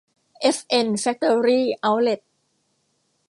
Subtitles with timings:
[0.41, 2.21] เอฟเอ็น แฟคตอรี่ เอ๊าท์เลท